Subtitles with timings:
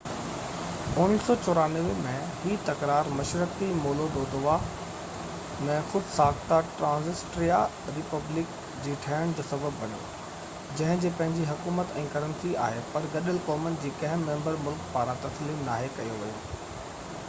[1.01, 2.13] 1994 ۾
[2.45, 4.55] هي تڪرار مشرقي مولودووا
[5.67, 7.59] ۾ خود-ساخته ٽرانسنسٽريا
[7.99, 10.01] ريپبلڪ جي ٺهڻ جو سبب بڻيو
[10.81, 15.23] جنهن جي پنهنجي حڪومت ۽ ڪرنسي آهي پر گڏيل قومن جي ڪنهن ميمبر ملڪ پاران
[15.29, 16.61] تسليم ناهي ڪيو ويو